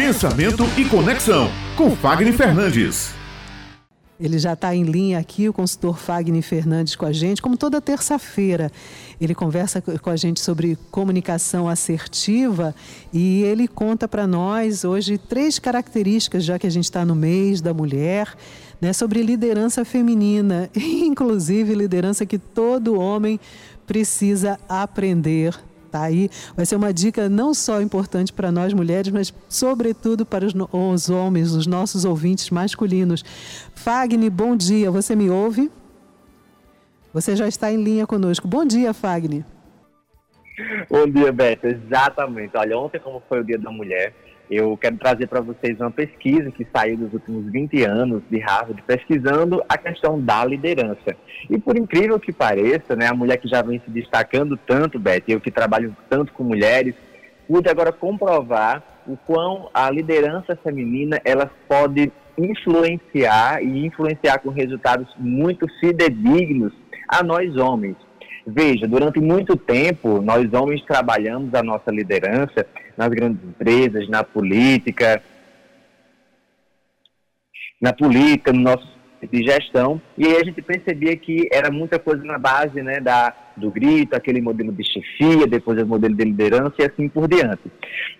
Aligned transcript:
Pensamento 0.00 0.64
e 0.78 0.84
Conexão, 0.86 1.50
com 1.76 1.94
Fagner 1.94 2.32
Fernandes. 2.32 3.10
Ele 4.18 4.38
já 4.38 4.54
está 4.54 4.74
em 4.74 4.82
linha 4.82 5.18
aqui, 5.18 5.46
o 5.46 5.52
consultor 5.52 5.98
Fagner 5.98 6.42
Fernandes 6.42 6.96
com 6.96 7.04
a 7.04 7.12
gente, 7.12 7.42
como 7.42 7.54
toda 7.54 7.82
terça-feira. 7.82 8.72
Ele 9.20 9.34
conversa 9.34 9.82
com 9.82 10.08
a 10.08 10.16
gente 10.16 10.40
sobre 10.40 10.78
comunicação 10.90 11.68
assertiva 11.68 12.74
e 13.12 13.42
ele 13.42 13.68
conta 13.68 14.08
para 14.08 14.26
nós 14.26 14.86
hoje 14.86 15.18
três 15.18 15.58
características, 15.58 16.46
já 16.46 16.58
que 16.58 16.66
a 16.66 16.70
gente 16.70 16.84
está 16.84 17.04
no 17.04 17.14
mês 17.14 17.60
da 17.60 17.74
mulher, 17.74 18.34
né, 18.80 18.94
sobre 18.94 19.22
liderança 19.22 19.84
feminina, 19.84 20.70
inclusive 20.74 21.74
liderança 21.74 22.24
que 22.24 22.38
todo 22.38 22.98
homem 22.98 23.38
precisa 23.86 24.58
aprender 24.66 25.54
Tá 25.90 26.02
aí, 26.02 26.30
vai 26.56 26.64
ser 26.64 26.76
uma 26.76 26.94
dica 26.94 27.28
não 27.28 27.52
só 27.52 27.82
importante 27.82 28.32
para 28.32 28.52
nós 28.52 28.72
mulheres, 28.72 29.10
mas 29.10 29.34
sobretudo 29.48 30.24
para 30.24 30.46
os, 30.46 30.54
os 30.72 31.10
homens, 31.10 31.52
os 31.52 31.66
nossos 31.66 32.04
ouvintes 32.04 32.48
masculinos. 32.50 33.24
Fagner, 33.74 34.30
bom 34.30 34.54
dia, 34.54 34.90
você 34.90 35.16
me 35.16 35.28
ouve? 35.28 35.70
Você 37.12 37.34
já 37.34 37.48
está 37.48 37.72
em 37.72 37.82
linha 37.82 38.06
conosco. 38.06 38.46
Bom 38.46 38.64
dia, 38.64 38.94
Fagner. 38.94 39.44
Bom 40.88 41.06
dia, 41.06 41.32
Beto. 41.32 41.66
Exatamente. 41.66 42.56
Olha, 42.56 42.78
ontem, 42.78 43.00
como 43.00 43.22
foi 43.28 43.40
o 43.40 43.44
Dia 43.44 43.58
da 43.58 43.70
Mulher, 43.70 44.14
eu 44.50 44.76
quero 44.76 44.96
trazer 44.96 45.28
para 45.28 45.40
vocês 45.40 45.78
uma 45.78 45.92
pesquisa 45.92 46.50
que 46.50 46.66
saiu 46.74 46.96
dos 46.96 47.12
últimos 47.12 47.50
20 47.52 47.84
anos 47.84 48.22
de 48.28 48.40
Harvard, 48.40 48.82
pesquisando 48.82 49.62
a 49.68 49.78
questão 49.78 50.20
da 50.20 50.44
liderança. 50.44 51.16
E 51.48 51.56
por 51.56 51.78
incrível 51.78 52.18
que 52.18 52.32
pareça, 52.32 52.96
né, 52.96 53.06
a 53.06 53.14
mulher 53.14 53.36
que 53.36 53.46
já 53.46 53.62
vem 53.62 53.80
se 53.84 53.90
destacando 53.90 54.56
tanto, 54.56 54.98
Beth, 54.98 55.22
eu 55.28 55.40
que 55.40 55.52
trabalho 55.52 55.96
tanto 56.08 56.32
com 56.32 56.42
mulheres, 56.42 56.96
pude 57.46 57.68
agora 57.68 57.92
comprovar 57.92 58.82
o 59.06 59.16
quão 59.16 59.70
a 59.72 59.88
liderança 59.88 60.56
feminina 60.56 61.20
ela 61.24 61.48
pode 61.68 62.12
influenciar 62.36 63.62
e 63.62 63.86
influenciar 63.86 64.40
com 64.40 64.50
resultados 64.50 65.08
muito 65.16 65.66
fidedignos 65.78 66.72
a 67.08 67.22
nós 67.22 67.56
homens. 67.56 67.96
Veja, 68.46 68.86
durante 68.86 69.20
muito 69.20 69.56
tempo, 69.56 70.20
nós 70.22 70.52
homens 70.52 70.82
trabalhamos 70.84 71.54
a 71.54 71.62
nossa 71.62 71.90
liderança 71.90 72.66
nas 72.96 73.08
grandes 73.08 73.42
empresas, 73.44 74.08
na 74.08 74.24
política, 74.24 75.22
na 77.80 77.92
política, 77.92 78.52
no 78.52 78.60
nosso 78.60 79.00
de 79.26 79.42
gestão, 79.42 80.00
e 80.16 80.26
aí 80.26 80.36
a 80.36 80.44
gente 80.44 80.62
percebia 80.62 81.16
que 81.16 81.48
era 81.52 81.70
muita 81.70 81.98
coisa 81.98 82.24
na 82.24 82.38
base 82.38 82.82
né, 82.82 83.00
da, 83.00 83.34
do 83.56 83.70
grito, 83.70 84.16
aquele 84.16 84.40
modelo 84.40 84.72
de 84.72 84.84
chefia, 84.84 85.46
depois 85.46 85.80
o 85.82 85.86
modelo 85.86 86.14
de 86.14 86.24
liderança 86.24 86.74
e 86.78 86.84
assim 86.84 87.08
por 87.08 87.28
diante. 87.28 87.70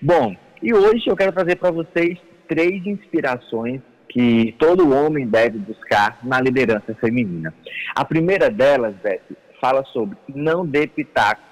Bom, 0.00 0.36
e 0.62 0.74
hoje 0.74 1.04
eu 1.06 1.16
quero 1.16 1.32
trazer 1.32 1.56
para 1.56 1.70
vocês 1.70 2.18
três 2.46 2.84
inspirações 2.86 3.80
que 4.08 4.54
todo 4.58 4.92
homem 4.92 5.26
deve 5.26 5.58
buscar 5.58 6.18
na 6.22 6.40
liderança 6.40 6.94
feminina. 7.00 7.54
A 7.94 8.04
primeira 8.04 8.50
delas, 8.50 8.94
Beth, 9.02 9.22
fala 9.60 9.84
sobre 9.92 10.16
não 10.28 10.66
dê 10.66 10.86
pitaco 10.86 11.42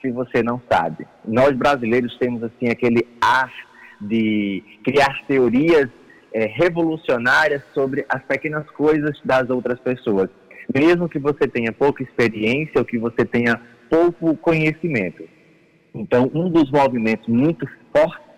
se 0.00 0.10
você 0.10 0.42
não 0.42 0.60
sabe. 0.70 1.06
Nós 1.24 1.52
brasileiros 1.52 2.16
temos 2.18 2.42
assim 2.42 2.68
aquele 2.68 3.06
ar 3.20 3.52
de 4.00 4.62
criar 4.82 5.24
teorias 5.26 5.88
é, 6.32 6.46
revolucionárias 6.46 7.62
sobre 7.74 8.04
as 8.08 8.22
pequenas 8.22 8.68
coisas 8.70 9.18
das 9.24 9.50
outras 9.50 9.78
pessoas, 9.80 10.30
mesmo 10.74 11.08
que 11.08 11.18
você 11.18 11.46
tenha 11.46 11.72
pouca 11.72 12.02
experiência 12.02 12.78
ou 12.78 12.84
que 12.84 12.98
você 12.98 13.24
tenha 13.24 13.60
pouco 13.90 14.36
conhecimento. 14.36 15.28
Então, 15.94 16.30
um 16.32 16.48
dos 16.48 16.70
movimentos 16.70 17.26
muito 17.26 17.66
fortes 17.94 18.30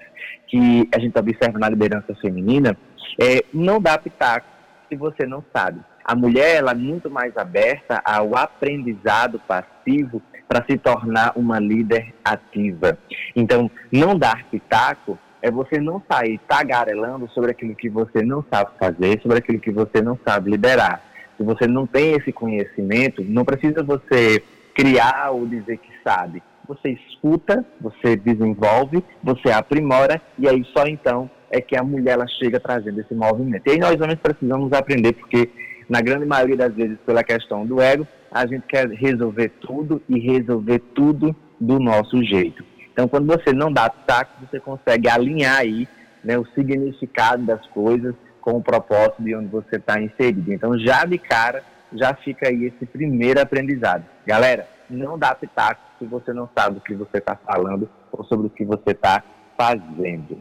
que 0.49 0.89
a 0.95 0.99
gente 0.99 1.17
observa 1.19 1.59
na 1.59 1.69
liderança 1.69 2.15
feminina 2.17 2.77
é 3.21 3.45
não 3.53 3.81
dar 3.81 3.99
pitaco 3.99 4.47
se 4.89 4.97
você 4.97 5.27
não 5.27 5.45
sabe. 5.55 5.81
A 6.05 6.15
mulher 6.15 6.57
ela 6.57 6.73
é 6.73 6.75
muito 6.75 7.11
mais 7.11 7.37
aberta 7.37 8.01
ao 8.05 8.37
aprendizado 8.37 9.41
passivo 9.47 10.23
para 10.49 10.65
se 10.69 10.77
tornar 10.77 11.33
uma 11.37 11.59
líder 11.59 12.13
ativa. 12.25 12.99
Então, 13.35 13.71
não 13.91 14.19
dar 14.19 14.45
pitaco 14.51 15.19
é 15.41 15.51
você 15.51 15.81
não 15.81 16.03
sair 16.11 16.39
tagarelando 16.47 17.29
sobre 17.31 17.51
aquilo 17.51 17.75
que 17.75 17.89
você 17.89 18.23
não 18.23 18.45
sabe 18.53 18.71
fazer, 18.79 19.21
sobre 19.23 19.39
aquilo 19.39 19.59
que 19.59 19.73
você 19.73 20.01
não 20.01 20.19
sabe 20.25 20.51
liderar. 20.51 21.03
Se 21.37 21.43
você 21.43 21.67
não 21.67 21.87
tem 21.87 22.13
esse 22.13 22.33
conhecimento, 22.33 23.25
não 23.25 23.45
precisa 23.45 23.83
você 23.83 24.43
criar 24.75 25.31
ou 25.31 25.47
dizer 25.47 25.79
que 25.79 25.91
sabe. 26.05 26.43
Você 26.69 26.91
escuta, 26.91 27.65
você 27.81 28.15
desenvolve, 28.15 29.03
você 29.23 29.51
aprimora 29.51 30.21
e 30.39 30.49
aí 30.49 30.65
só 30.77 30.87
então 30.87 31.29
é 31.51 31.61
que 31.61 31.77
a 31.77 31.83
mulher 31.83 32.13
ela 32.13 32.27
chega 32.27 32.61
trazendo 32.61 33.01
esse 33.01 33.15
movimento. 33.15 33.67
E 33.67 33.73
aí 33.73 33.79
nós 33.79 34.01
homens 34.01 34.19
precisamos 34.21 34.73
aprender 34.73 35.13
porque 35.15 35.51
na 35.93 36.01
grande 36.01 36.25
maioria 36.25 36.57
das 36.57 36.73
vezes, 36.73 36.97
pela 37.05 37.23
questão 37.23 37.67
do 37.67 37.79
ego, 37.79 38.09
a 38.31 38.47
gente 38.47 38.63
quer 38.67 38.89
resolver 38.89 39.51
tudo 39.61 40.01
e 40.09 40.19
resolver 40.19 40.79
tudo 40.95 41.37
do 41.61 41.79
nosso 41.79 42.25
jeito. 42.25 42.65
Então, 42.91 43.07
quando 43.07 43.27
você 43.27 43.53
não 43.53 43.71
dá 43.71 43.91
taco, 43.91 44.33
você 44.41 44.59
consegue 44.59 45.07
alinhar 45.07 45.59
aí 45.59 45.87
né, 46.25 46.39
o 46.39 46.47
significado 46.55 47.43
das 47.45 47.67
coisas 47.67 48.15
com 48.41 48.53
o 48.53 48.63
propósito 48.63 49.23
de 49.23 49.35
onde 49.35 49.49
você 49.49 49.77
está 49.77 50.01
inserido. 50.01 50.51
Então, 50.51 50.79
já 50.79 51.05
de 51.05 51.19
cara, 51.19 51.63
já 51.93 52.15
fica 52.15 52.49
aí 52.49 52.65
esse 52.65 52.87
primeiro 52.87 53.43
aprendizado. 53.43 54.07
Galera, 54.27 54.67
não 54.89 55.19
dá 55.19 55.35
pitaco 55.35 55.83
se 55.99 56.07
você 56.07 56.33
não 56.33 56.49
sabe 56.57 56.79
o 56.79 56.81
que 56.81 56.95
você 56.95 57.19
está 57.19 57.37
falando 57.37 57.87
ou 58.11 58.25
sobre 58.25 58.47
o 58.47 58.51
que 58.51 58.65
você 58.65 58.93
está 58.93 59.23
fazendo. 59.59 60.41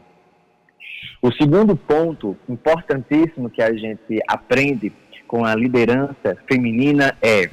O 1.20 1.30
segundo 1.30 1.76
ponto 1.76 2.38
importantíssimo 2.48 3.50
que 3.50 3.60
a 3.60 3.74
gente 3.74 4.18
aprende 4.26 4.90
com 5.32 5.46
a 5.46 5.54
liderança 5.54 6.36
feminina 6.46 7.16
é 7.22 7.48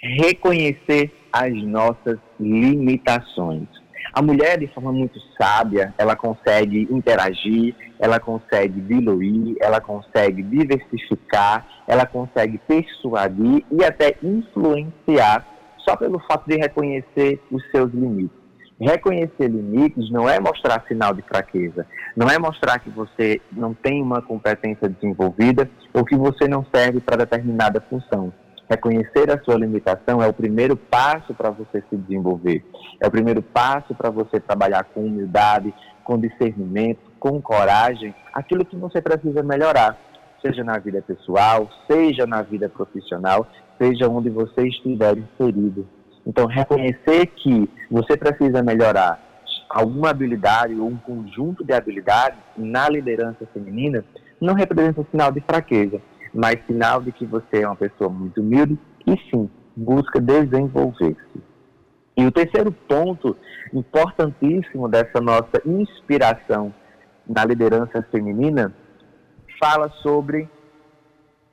reconhecer 0.00 1.12
as 1.32 1.52
nossas 1.64 2.20
limitações. 2.38 3.66
A 4.12 4.22
mulher, 4.22 4.56
de 4.56 4.68
forma 4.68 4.92
muito 4.92 5.18
sábia, 5.36 5.92
ela 5.98 6.14
consegue 6.14 6.86
interagir, 6.88 7.74
ela 7.98 8.20
consegue 8.20 8.80
diluir, 8.80 9.56
ela 9.60 9.80
consegue 9.80 10.40
diversificar, 10.44 11.66
ela 11.88 12.06
consegue 12.06 12.58
persuadir 12.58 13.64
e 13.68 13.84
até 13.84 14.16
influenciar 14.22 15.44
só 15.78 15.96
pelo 15.96 16.20
fato 16.20 16.46
de 16.46 16.58
reconhecer 16.58 17.42
os 17.50 17.68
seus 17.72 17.92
limites. 17.92 18.39
Reconhecer 18.80 19.48
limites 19.48 20.10
não 20.10 20.26
é 20.26 20.40
mostrar 20.40 20.82
sinal 20.88 21.12
de 21.12 21.20
fraqueza, 21.20 21.86
não 22.16 22.30
é 22.30 22.38
mostrar 22.38 22.78
que 22.78 22.88
você 22.88 23.38
não 23.52 23.74
tem 23.74 24.02
uma 24.02 24.22
competência 24.22 24.88
desenvolvida 24.88 25.68
ou 25.92 26.02
que 26.02 26.16
você 26.16 26.48
não 26.48 26.64
serve 26.74 26.98
para 26.98 27.18
determinada 27.18 27.78
função. 27.82 28.32
Reconhecer 28.70 29.30
a 29.30 29.38
sua 29.42 29.56
limitação 29.56 30.22
é 30.22 30.26
o 30.26 30.32
primeiro 30.32 30.76
passo 30.76 31.34
para 31.34 31.50
você 31.50 31.82
se 31.90 31.96
desenvolver, 31.96 32.64
é 32.98 33.06
o 33.06 33.10
primeiro 33.10 33.42
passo 33.42 33.94
para 33.94 34.08
você 34.08 34.40
trabalhar 34.40 34.84
com 34.84 35.04
humildade, 35.04 35.74
com 36.02 36.18
discernimento, 36.18 37.00
com 37.18 37.38
coragem, 37.42 38.14
aquilo 38.32 38.64
que 38.64 38.76
você 38.76 39.02
precisa 39.02 39.42
melhorar, 39.42 39.98
seja 40.40 40.64
na 40.64 40.78
vida 40.78 41.02
pessoal, 41.02 41.68
seja 41.86 42.26
na 42.26 42.40
vida 42.40 42.66
profissional, 42.66 43.46
seja 43.76 44.08
onde 44.08 44.30
você 44.30 44.66
estiver 44.66 45.18
inserido. 45.18 45.86
Então, 46.26 46.46
reconhecer 46.46 47.26
que 47.26 47.68
você 47.90 48.16
precisa 48.16 48.62
melhorar 48.62 49.20
alguma 49.68 50.10
habilidade 50.10 50.74
ou 50.74 50.88
um 50.88 50.96
conjunto 50.96 51.64
de 51.64 51.72
habilidades 51.72 52.38
na 52.56 52.88
liderança 52.88 53.46
feminina 53.52 54.04
não 54.40 54.54
representa 54.54 55.00
um 55.00 55.06
sinal 55.10 55.30
de 55.30 55.40
fraqueza, 55.40 56.00
mas 56.34 56.64
sinal 56.66 57.00
de 57.00 57.12
que 57.12 57.24
você 57.24 57.62
é 57.62 57.66
uma 57.66 57.76
pessoa 57.76 58.10
muito 58.10 58.40
humilde 58.40 58.78
e 59.06 59.16
sim, 59.30 59.48
busca 59.76 60.20
desenvolver-se. 60.20 61.42
E 62.16 62.26
o 62.26 62.32
terceiro 62.32 62.72
ponto 62.72 63.36
importantíssimo 63.72 64.88
dessa 64.88 65.20
nossa 65.20 65.62
inspiração 65.64 66.74
na 67.26 67.44
liderança 67.44 68.02
feminina 68.10 68.74
fala 69.58 69.88
sobre 70.02 70.48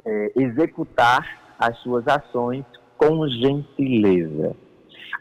é, 0.05 0.31
executar 0.35 1.55
as 1.59 1.77
suas 1.79 2.07
ações 2.07 2.65
com 2.97 3.27
gentileza. 3.27 4.55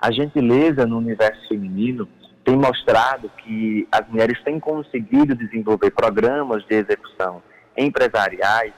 A 0.00 0.10
gentileza 0.10 0.86
no 0.86 0.98
universo 0.98 1.48
feminino 1.48 2.08
tem 2.44 2.56
mostrado 2.56 3.30
que 3.38 3.86
as 3.90 4.06
mulheres 4.08 4.40
têm 4.42 4.60
conseguido 4.60 5.34
desenvolver 5.34 5.90
programas 5.90 6.64
de 6.66 6.76
execução 6.76 7.42
empresariais 7.76 8.72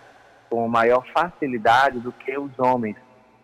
com 0.48 0.66
maior 0.66 1.04
facilidade 1.12 2.00
do 2.00 2.10
que 2.10 2.36
os 2.38 2.50
homens 2.58 2.96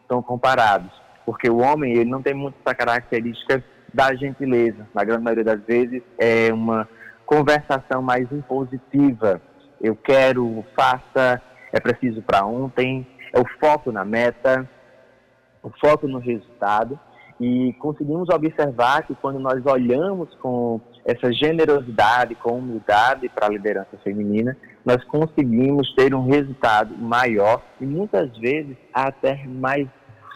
estão 0.02 0.22
comparados. 0.22 0.90
Porque 1.26 1.48
o 1.48 1.58
homem 1.58 1.92
ele 1.92 2.10
não 2.10 2.22
tem 2.22 2.34
muito 2.34 2.56
essa 2.64 2.74
característica 2.74 3.62
da 3.92 4.14
gentileza. 4.14 4.86
Na 4.94 5.04
grande 5.04 5.22
maioria 5.22 5.44
das 5.44 5.60
vezes 5.62 6.02
é 6.18 6.52
uma 6.52 6.88
conversação 7.26 8.02
mais 8.02 8.30
impositiva. 8.32 9.40
Eu 9.80 9.94
quero, 9.94 10.64
faça, 10.74 11.40
é 11.72 11.80
preciso 11.80 12.22
para 12.22 12.44
ontem, 12.44 13.06
é 13.32 13.40
o 13.40 13.44
foco 13.60 13.92
na 13.92 14.04
meta, 14.04 14.68
o 15.64 15.70
foco 15.80 16.06
no 16.06 16.18
resultado 16.18 16.98
e 17.40 17.72
conseguimos 17.80 18.28
observar 18.28 19.04
que 19.06 19.14
quando 19.16 19.40
nós 19.40 19.64
olhamos 19.66 20.32
com 20.36 20.80
essa 21.04 21.32
generosidade 21.32 22.34
com 22.36 22.58
humildade 22.58 23.28
para 23.28 23.46
a 23.46 23.50
liderança 23.50 23.96
feminina, 24.04 24.56
nós 24.84 25.02
conseguimos 25.04 25.92
ter 25.94 26.14
um 26.14 26.26
resultado 26.26 26.96
maior 26.96 27.62
e 27.80 27.86
muitas 27.86 28.36
vezes 28.38 28.76
até 28.92 29.44
mais 29.46 29.88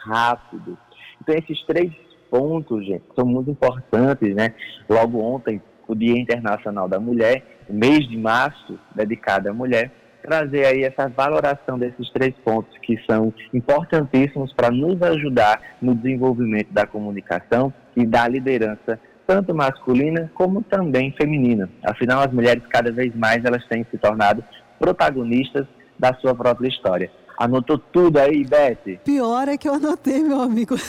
rápido. 0.04 0.76
Então 1.20 1.34
esses 1.36 1.64
três 1.66 1.92
pontos, 2.30 2.84
gente, 2.84 3.04
são 3.14 3.24
muito 3.24 3.50
importantes, 3.50 4.34
né? 4.34 4.54
Logo 4.88 5.22
ontem, 5.22 5.62
o 5.86 5.94
Dia 5.94 6.18
Internacional 6.18 6.88
da 6.88 6.98
Mulher, 6.98 7.64
o 7.68 7.72
mês 7.72 8.06
de 8.08 8.16
março 8.16 8.78
dedicado 8.94 9.48
à 9.48 9.52
mulher, 9.52 9.90
trazer 10.28 10.66
aí 10.66 10.84
essa 10.84 11.08
valoração 11.08 11.78
desses 11.78 12.10
três 12.10 12.34
pontos 12.44 12.76
que 12.82 12.98
são 13.10 13.32
importantíssimos 13.54 14.52
para 14.52 14.70
nos 14.70 15.00
ajudar 15.00 15.60
no 15.80 15.94
desenvolvimento 15.94 16.70
da 16.70 16.86
comunicação 16.86 17.72
e 17.96 18.04
da 18.04 18.28
liderança 18.28 19.00
tanto 19.26 19.54
masculina 19.54 20.30
como 20.34 20.62
também 20.62 21.12
feminina. 21.12 21.68
Afinal, 21.84 22.20
as 22.20 22.32
mulheres 22.32 22.62
cada 22.70 22.90
vez 22.90 23.14
mais 23.14 23.44
elas 23.44 23.62
têm 23.66 23.86
se 23.90 23.98
tornado 23.98 24.42
protagonistas 24.78 25.66
da 25.98 26.14
sua 26.14 26.34
própria 26.34 26.68
história. 26.68 27.10
Anotou 27.38 27.78
tudo 27.78 28.18
aí, 28.18 28.42
Beth? 28.42 28.98
Pior 29.04 29.46
é 29.48 29.56
que 29.56 29.68
eu 29.68 29.74
anotei, 29.74 30.24
meu 30.24 30.40
amigo. 30.40 30.76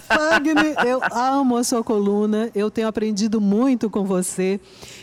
Fagner, 0.00 0.74
eu 0.84 1.00
amo 1.12 1.56
a 1.56 1.62
sua 1.62 1.84
coluna, 1.84 2.50
eu 2.52 2.68
tenho 2.68 2.88
aprendido 2.88 3.40
muito 3.40 3.88
com 3.88 4.04
você. 4.04 4.58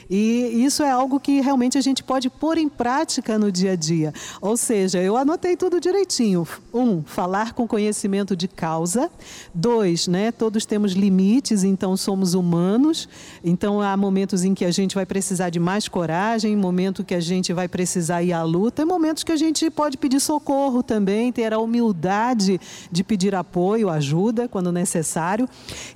E 0.10 0.64
isso 0.64 0.84
é 0.84 0.90
algo 0.90 1.20
que 1.20 1.42
realmente 1.42 1.78
a 1.78 1.82
gente 1.82 2.04
pode 2.04 2.30
pôr 2.30 2.58
em 2.58 2.70
prática 2.70 3.38
no 3.40 3.52
dia 3.52 3.72
a 3.72 3.76
dia. 3.76 4.14
Ou 4.42 4.56
seja, 4.56 5.02
eu 5.02 5.18
anotei 5.18 5.56
tudo 5.56 5.80
direitinho. 5.80 6.48
Um, 6.74 7.02
falar 7.04 7.54
com 7.54 7.68
conhecimento 7.68 8.36
de 8.36 8.48
causa. 8.48 9.10
Dois, 9.54 10.08
né, 10.08 10.32
todos 10.32 10.66
temos 10.66 10.94
limites, 10.94 11.64
então 11.64 11.98
somos 11.98 12.34
humanos. 12.34 13.10
Então 13.44 13.82
há 13.82 13.96
momentos 13.98 14.44
em 14.44 14.54
que 14.54 14.66
a 14.66 14.72
gente 14.72 14.96
vai 14.96 15.06
precisar 15.06 15.50
de 15.50 15.60
mais 15.60 15.88
coragem, 15.88 16.56
momento 16.56 17.04
que 17.04 17.16
a 17.16 17.20
gente 17.20 17.54
vai 17.54 17.68
precisar 17.68 18.22
ir 18.22 18.34
à 18.34 18.44
luta, 18.44 18.82
e 18.82 18.86
momentos 18.86 19.24
que 19.24 19.32
a 19.32 19.38
gente 19.38 19.70
pode 19.70 19.98
pedir 19.98 20.20
socorro 20.20 20.84
também, 20.84 21.32
ter 21.32 21.54
a 21.54 21.60
humildade 21.60 22.60
de 22.92 23.04
pedir 23.04 23.34
apoio, 23.36 23.90
ajuda 23.90 24.48
quando 24.48 24.72
necessário. 24.72 25.48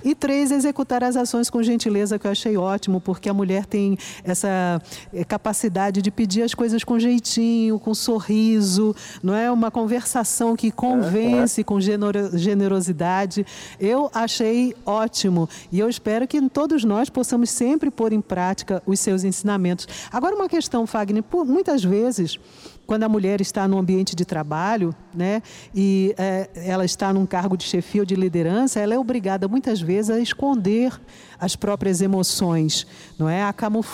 E 0.04 0.14
três, 0.14 0.50
executar 0.50 1.04
as 1.04 1.16
ações 1.16 1.48
com 1.48 1.62
gentileza, 1.62 2.18
que 2.18 2.26
eu 2.26 2.30
achei 2.30 2.56
ótimo, 2.56 3.00
porque 3.00 3.28
a 3.28 3.34
mulher 3.34 3.66
tem 3.66 3.98
essa 4.24 4.80
eh, 5.12 5.24
capacidade 5.24 6.02
de 6.02 6.10
pedir 6.10 6.42
as 6.42 6.54
coisas 6.54 6.84
com 6.84 6.98
jeitinho, 6.98 7.78
com 7.78 7.94
sorriso, 7.94 8.94
não 9.22 9.34
é 9.34 9.50
uma 9.50 9.70
conversação 9.70 10.56
que 10.56 10.70
convence 10.70 11.62
com 11.64 11.78
generosidade. 11.80 13.46
Eu 13.78 14.10
achei 14.14 14.74
ótimo 14.84 15.48
e 15.70 15.78
eu 15.78 15.88
espero 15.88 16.26
que 16.26 16.40
todos 16.48 16.84
nós 16.84 17.08
possamos 17.08 17.50
sempre 17.50 17.90
pôr 17.90 18.12
em 18.12 18.20
prática 18.20 18.82
os 18.86 19.00
seus 19.00 19.24
ensinamentos. 19.24 19.86
Agora 20.12 20.34
uma 20.34 20.48
questão, 20.48 20.86
Fagner, 20.86 21.22
por 21.22 21.44
muitas 21.44 21.82
vezes 21.84 22.38
quando 22.90 23.04
a 23.04 23.08
mulher 23.08 23.40
está 23.40 23.68
no 23.68 23.78
ambiente 23.78 24.16
de 24.16 24.24
trabalho, 24.24 24.92
né, 25.14 25.44
e 25.72 26.12
é, 26.18 26.50
ela 26.56 26.84
está 26.84 27.12
num 27.12 27.24
cargo 27.24 27.56
de 27.56 27.62
chefia 27.62 28.02
ou 28.02 28.04
de 28.04 28.16
liderança, 28.16 28.80
ela 28.80 28.92
é 28.92 28.98
obrigada 28.98 29.46
muitas 29.46 29.80
vezes 29.80 30.10
a 30.10 30.18
esconder 30.18 31.00
as 31.38 31.54
próprias 31.54 32.00
emoções, 32.00 32.84
não 33.16 33.28
é, 33.28 33.44
a 33.44 33.52
camuflar 33.52 33.89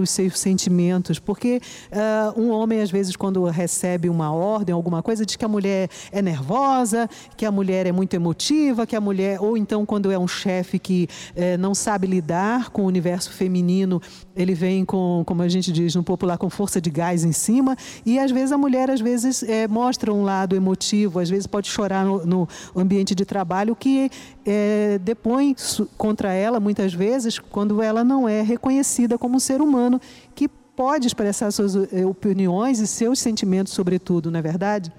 os 0.00 0.10
seus 0.10 0.38
sentimentos, 0.38 1.18
porque 1.18 1.60
uh, 1.92 2.40
um 2.40 2.50
homem 2.50 2.80
às 2.80 2.90
vezes 2.90 3.16
quando 3.16 3.44
recebe 3.44 4.08
uma 4.08 4.32
ordem, 4.32 4.72
alguma 4.72 5.02
coisa, 5.02 5.24
diz 5.24 5.36
que 5.36 5.44
a 5.44 5.48
mulher 5.48 5.88
é 6.10 6.22
nervosa, 6.22 7.08
que 7.36 7.44
a 7.44 7.52
mulher 7.52 7.86
é 7.86 7.92
muito 7.92 8.14
emotiva, 8.14 8.86
que 8.86 8.96
a 8.96 9.00
mulher, 9.00 9.40
ou 9.40 9.56
então 9.56 9.84
quando 9.86 10.10
é 10.10 10.18
um 10.18 10.26
chefe 10.26 10.78
que 10.78 11.08
eh, 11.36 11.56
não 11.56 11.74
sabe 11.74 12.06
lidar 12.06 12.70
com 12.70 12.82
o 12.82 12.86
universo 12.86 13.30
feminino, 13.32 14.00
ele 14.34 14.54
vem 14.54 14.84
com, 14.84 15.22
como 15.26 15.42
a 15.42 15.48
gente 15.48 15.70
diz 15.70 15.94
no 15.94 16.02
popular, 16.02 16.38
com 16.38 16.50
força 16.50 16.80
de 16.80 16.90
gás 16.90 17.24
em 17.24 17.32
cima, 17.32 17.76
e 18.04 18.18
às 18.18 18.30
vezes 18.30 18.52
a 18.52 18.58
mulher 18.58 18.90
às 18.90 19.00
vezes 19.00 19.42
é, 19.42 19.68
mostra 19.68 20.12
um 20.12 20.22
lado 20.22 20.56
emotivo, 20.56 21.20
às 21.20 21.30
vezes 21.30 21.46
pode 21.46 21.68
chorar 21.68 22.04
no, 22.04 22.24
no 22.24 22.48
ambiente 22.74 23.14
de 23.14 23.24
trabalho, 23.24 23.76
que 23.76 24.10
é, 24.44 24.98
depõe 25.02 25.54
contra 25.96 26.32
ela 26.32 26.60
muitas 26.60 26.92
vezes 26.92 27.38
quando 27.38 27.82
ela 27.82 28.04
não 28.04 28.28
é 28.28 28.42
reconhecida 28.42 29.16
como 29.18 29.33
um 29.34 29.40
ser 29.40 29.60
humano 29.60 30.00
que 30.34 30.48
pode 30.48 31.06
expressar 31.06 31.50
suas 31.50 31.74
eh, 31.92 32.04
opiniões 32.04 32.80
e 32.80 32.86
seus 32.86 33.18
sentimentos, 33.18 33.72
sobretudo, 33.72 34.30
não 34.30 34.38
é 34.38 34.42
verdade? 34.42 34.92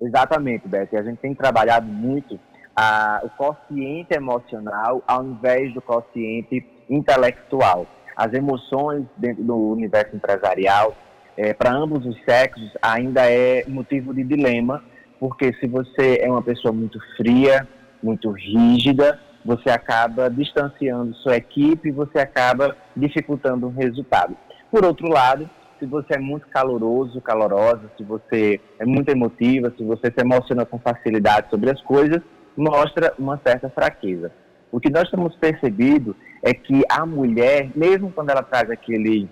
Exatamente, 0.00 0.68
Beth. 0.68 0.88
A 0.92 1.02
gente 1.02 1.18
tem 1.18 1.34
trabalhado 1.34 1.86
muito 1.86 2.38
a, 2.76 3.20
o 3.24 3.30
consciente 3.30 4.14
emocional 4.14 5.02
ao 5.06 5.24
invés 5.24 5.74
do 5.74 5.82
consciente 5.82 6.64
intelectual. 6.88 7.86
As 8.16 8.32
emoções 8.32 9.04
dentro 9.16 9.42
do 9.42 9.56
universo 9.56 10.14
empresarial, 10.14 10.96
é, 11.36 11.52
para 11.52 11.72
ambos 11.72 12.04
os 12.06 12.16
sexos, 12.24 12.70
ainda 12.80 13.30
é 13.30 13.64
motivo 13.66 14.14
de 14.14 14.24
dilema, 14.24 14.82
porque 15.18 15.52
se 15.54 15.66
você 15.66 16.18
é 16.20 16.30
uma 16.30 16.42
pessoa 16.42 16.72
muito 16.72 16.98
fria, 17.16 17.66
muito 18.02 18.30
rígida, 18.30 19.20
você 19.44 19.70
acaba 19.70 20.28
distanciando 20.28 21.14
sua 21.16 21.36
equipe, 21.36 21.90
você 21.90 22.18
acaba 22.18 22.76
dificultando 22.96 23.66
o 23.66 23.70
resultado. 23.70 24.36
Por 24.70 24.84
outro 24.84 25.08
lado, 25.08 25.48
se 25.78 25.86
você 25.86 26.14
é 26.14 26.18
muito 26.18 26.46
caloroso, 26.48 27.20
calorosa, 27.20 27.90
se 27.96 28.02
você 28.02 28.60
é 28.78 28.84
muito 28.84 29.08
emotiva, 29.08 29.72
se 29.76 29.84
você 29.84 30.06
se 30.06 30.20
emociona 30.20 30.66
com 30.66 30.78
facilidade 30.78 31.48
sobre 31.50 31.70
as 31.70 31.80
coisas, 31.82 32.20
mostra 32.56 33.14
uma 33.18 33.40
certa 33.44 33.70
fraqueza. 33.70 34.32
O 34.70 34.80
que 34.80 34.90
nós 34.90 35.08
temos 35.10 35.34
percebido 35.36 36.14
é 36.42 36.52
que 36.52 36.82
a 36.90 37.06
mulher, 37.06 37.70
mesmo 37.74 38.10
quando 38.10 38.30
ela 38.30 38.42
traz 38.42 38.70
aquele 38.70 39.28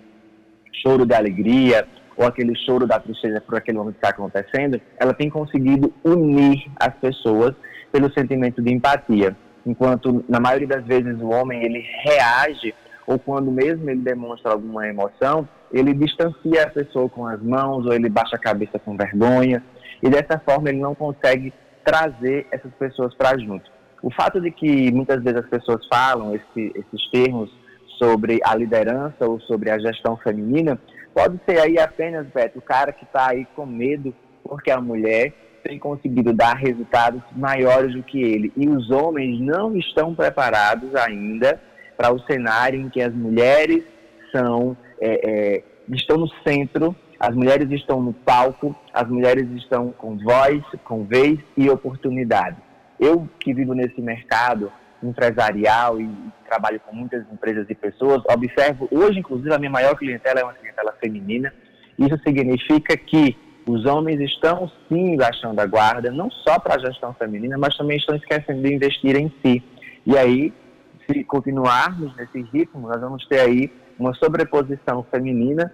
choro 0.81 1.05
de 1.05 1.13
alegria 1.13 1.87
ou 2.15 2.25
aquele 2.25 2.55
choro 2.55 2.87
da 2.87 2.99
tristeza 2.99 3.41
por 3.41 3.57
aquele 3.57 3.77
momento 3.77 3.95
que 3.95 4.05
está 4.05 4.09
acontecendo, 4.09 4.81
ela 4.97 5.13
tem 5.13 5.29
conseguido 5.29 5.93
unir 6.03 6.65
as 6.79 6.93
pessoas 6.95 7.53
pelo 7.91 8.11
sentimento 8.13 8.61
de 8.61 8.73
empatia. 8.73 9.35
Enquanto, 9.67 10.23
na 10.29 10.39
maioria 10.39 10.67
das 10.67 10.85
vezes, 10.85 11.19
o 11.19 11.27
homem 11.27 11.61
ele 11.61 11.85
reage, 12.03 12.73
ou 13.05 13.19
quando 13.19 13.51
mesmo 13.51 13.89
ele 13.89 13.99
demonstra 13.99 14.53
alguma 14.53 14.87
emoção, 14.87 15.47
ele 15.73 15.93
distancia 15.93 16.63
a 16.63 16.69
pessoa 16.69 17.09
com 17.09 17.27
as 17.27 17.41
mãos, 17.41 17.85
ou 17.85 17.91
ele 17.91 18.07
baixa 18.07 18.37
a 18.37 18.39
cabeça 18.39 18.79
com 18.79 18.95
vergonha, 18.95 19.61
e 20.01 20.09
dessa 20.09 20.39
forma 20.39 20.69
ele 20.69 20.79
não 20.79 20.95
consegue 20.95 21.53
trazer 21.83 22.47
essas 22.49 22.71
pessoas 22.75 23.13
para 23.15 23.37
junto. 23.37 23.69
O 24.01 24.09
fato 24.09 24.39
de 24.39 24.51
que 24.51 24.89
muitas 24.93 25.21
vezes 25.21 25.41
as 25.41 25.49
pessoas 25.49 25.85
falam 25.91 26.33
esse, 26.33 26.71
esses 26.73 27.11
termos 27.11 27.51
sobre 27.99 28.39
a 28.45 28.55
liderança 28.55 29.27
ou 29.27 29.37
sobre 29.41 29.69
a 29.69 29.77
gestão 29.79 30.15
feminina, 30.15 30.79
pode 31.13 31.37
ser 31.45 31.59
aí 31.59 31.77
apenas, 31.77 32.25
Beto, 32.27 32.59
o 32.59 32.61
cara 32.61 32.93
que 32.93 33.03
está 33.03 33.31
aí 33.31 33.45
com 33.53 33.65
medo 33.65 34.15
porque 34.43 34.71
a 34.71 34.79
mulher 34.79 35.33
tem 35.67 35.77
conseguido 35.77 36.31
dar 36.31 36.55
resultados 36.55 37.21
maiores 37.35 37.93
do 37.93 38.01
que 38.01 38.21
ele. 38.21 38.53
E 38.55 38.69
os 38.69 38.89
homens 38.89 39.39
não 39.39 39.75
estão 39.75 40.15
preparados 40.15 40.95
ainda 40.95 41.61
para 41.97 42.13
o 42.13 42.19
cenário 42.19 42.79
em 42.79 42.89
que 42.89 43.01
as 43.01 43.13
mulheres 43.13 43.83
são, 44.31 44.77
é, 45.01 45.29
é, 45.29 45.63
estão 45.89 46.17
no 46.17 46.29
centro, 46.47 46.95
as 47.19 47.35
mulheres 47.35 47.69
estão 47.71 48.01
no 48.01 48.13
palco, 48.13 48.73
as 48.93 49.07
mulheres 49.09 49.45
estão 49.57 49.91
com 49.91 50.17
voz, 50.17 50.63
com 50.85 51.03
vez 51.03 51.37
e 51.57 51.69
oportunidade. 51.69 52.57
Eu 52.97 53.27
que 53.39 53.53
vivo 53.53 53.73
nesse 53.73 53.99
mercado 54.01 54.71
empresarial 55.03 55.99
e 55.99 56.09
trabalho 56.47 56.79
com 56.79 56.95
muitas 56.95 57.23
empresas 57.31 57.65
e 57.69 57.75
pessoas, 57.75 58.23
observo 58.31 58.87
hoje, 58.89 59.19
inclusive, 59.19 59.53
a 59.53 59.59
minha 59.59 59.69
maior 59.69 59.95
clientela 59.95 60.39
é 60.39 60.43
uma 60.43 60.53
clientela 60.53 60.95
feminina. 60.99 61.53
Isso 61.99 62.17
significa 62.23 62.95
que 62.95 63.35
os 63.67 63.85
homens 63.85 64.21
estão 64.21 64.71
sim 64.87 65.17
baixando 65.17 65.59
a 65.59 65.65
guarda, 65.65 66.09
não 66.09 66.31
só 66.31 66.57
para 66.57 66.75
a 66.75 66.79
gestão 66.79 67.13
feminina, 67.13 67.57
mas 67.57 67.75
também 67.75 67.97
estão 67.97 68.15
esquecendo 68.15 68.61
de 68.61 68.73
investir 68.73 69.17
em 69.17 69.29
si. 69.41 69.61
E 70.05 70.17
aí, 70.17 70.53
se 71.05 71.21
continuarmos 71.25 72.15
nesse 72.15 72.41
ritmo, 72.43 72.87
nós 72.87 73.01
vamos 73.01 73.27
ter 73.27 73.41
aí 73.41 73.69
uma 73.99 74.13
sobreposição 74.13 75.05
feminina 75.11 75.73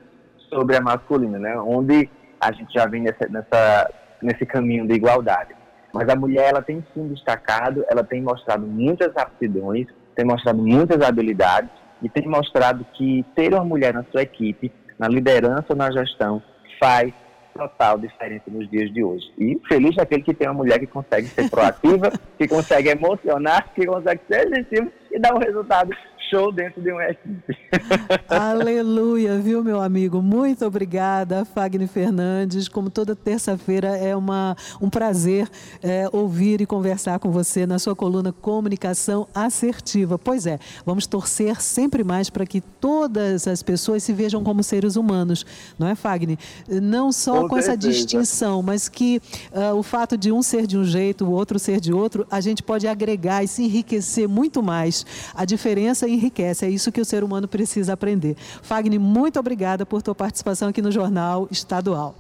sobre 0.49 0.75
a 0.75 0.81
masculina, 0.81 1.37
né? 1.37 1.55
onde 1.59 2.09
a 2.41 2.51
gente 2.51 2.73
já 2.73 2.87
vem 2.87 3.03
nessa, 3.03 3.27
nessa, 3.29 3.91
nesse 4.21 4.45
caminho 4.45 4.87
de 4.87 4.95
igualdade. 4.95 5.53
Mas 5.93 6.09
a 6.09 6.15
mulher 6.15 6.49
ela 6.49 6.63
tem 6.63 6.83
sim 6.95 7.07
destacado, 7.07 7.85
ela 7.87 8.03
tem 8.03 8.23
mostrado 8.23 8.65
muitas 8.65 9.15
aptidões, 9.15 9.85
tem 10.15 10.25
mostrado 10.25 10.57
muitas 10.63 10.99
habilidades 11.01 11.69
e 12.01 12.09
tem 12.09 12.27
mostrado 12.27 12.83
que 12.93 13.23
ter 13.35 13.53
uma 13.53 13.63
mulher 13.63 13.93
na 13.93 14.03
sua 14.11 14.23
equipe, 14.23 14.71
na 14.97 15.07
liderança 15.07 15.67
ou 15.69 15.75
na 15.75 15.91
gestão, 15.91 16.41
faz 16.79 17.13
total 17.53 17.97
diferença 17.97 18.43
nos 18.47 18.69
dias 18.69 18.91
de 18.93 19.03
hoje. 19.03 19.31
E 19.37 19.59
feliz 19.67 19.95
daquele 19.95 20.23
que 20.23 20.33
tem 20.33 20.47
uma 20.47 20.53
mulher 20.55 20.79
que 20.79 20.87
consegue 20.87 21.27
ser 21.27 21.49
proativa, 21.49 22.11
que 22.37 22.47
consegue 22.47 22.89
emocionar, 22.89 23.73
que 23.73 23.85
consegue 23.85 24.21
ser 24.27 24.49
gentil 24.49 24.91
e 25.11 25.19
dar 25.19 25.33
um 25.33 25.39
resultado 25.39 25.91
show 26.33 26.51
dentro 26.51 26.81
de 26.81 26.91
um 26.91 26.99
equipe. 26.99 27.55
Aleluia, 28.27 29.37
viu, 29.37 29.63
meu 29.63 29.79
amigo? 29.79 30.19
Muito 30.19 30.65
obrigada, 30.65 31.45
Fagner 31.45 31.87
Fernandes. 31.87 32.67
Como 32.67 32.89
toda 32.89 33.15
terça-feira, 33.15 33.89
é 33.95 34.15
uma, 34.15 34.57
um 34.81 34.89
prazer 34.89 35.47
é, 35.83 36.09
ouvir 36.11 36.59
e 36.59 36.65
conversar 36.65 37.19
com 37.19 37.29
você 37.29 37.67
na 37.67 37.77
sua 37.77 37.95
coluna 37.95 38.33
Comunicação 38.33 39.27
Assertiva. 39.33 40.17
Pois 40.17 40.47
é, 40.47 40.59
vamos 40.83 41.05
torcer 41.05 41.61
sempre 41.61 42.03
mais 42.03 42.31
para 42.31 42.47
que 42.47 42.61
todas 42.61 43.47
as 43.47 43.61
pessoas 43.61 44.01
se 44.01 44.11
vejam 44.11 44.43
como 44.43 44.63
seres 44.63 44.95
humanos, 44.95 45.45
não 45.77 45.87
é, 45.87 45.93
Fagner? 45.93 46.37
Não 46.67 47.11
só 47.11 47.43
com, 47.43 47.49
com 47.49 47.57
essa 47.57 47.77
distinção, 47.77 48.63
mas 48.63 48.89
que 48.89 49.21
uh, 49.51 49.75
o 49.75 49.83
fato 49.83 50.17
de 50.17 50.31
um 50.31 50.41
ser 50.41 50.65
de 50.65 50.77
um 50.77 50.83
jeito, 50.83 51.25
o 51.25 51.31
outro 51.31 51.59
ser 51.59 51.79
de 51.79 51.93
outro, 51.93 52.25
a 52.31 52.41
gente 52.41 52.63
pode 52.63 52.87
agregar 52.87 53.43
e 53.43 53.47
se 53.47 53.63
enriquecer 53.63 54.27
muito 54.27 54.63
mais. 54.63 55.05
A 55.35 55.45
diferença 55.45 56.07
enriquece, 56.23 56.65
é 56.65 56.69
isso 56.69 56.91
que 56.91 57.01
o 57.01 57.05
ser 57.05 57.23
humano 57.23 57.47
precisa 57.47 57.93
aprender. 57.93 58.35
Fagner, 58.37 58.99
muito 58.99 59.39
obrigada 59.39 59.85
por 59.85 60.01
tua 60.01 60.15
participação 60.15 60.69
aqui 60.69 60.81
no 60.81 60.91
Jornal 60.91 61.47
Estadual. 61.51 62.15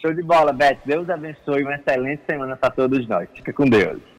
Show 0.00 0.12
de 0.12 0.22
bola, 0.22 0.52
Beth. 0.52 0.78
Deus 0.84 1.08
abençoe. 1.08 1.62
Uma 1.62 1.76
excelente 1.76 2.22
semana 2.28 2.56
para 2.56 2.70
todos 2.70 3.08
nós. 3.08 3.26
Fica 3.34 3.52
com 3.52 3.64
Deus. 3.64 4.02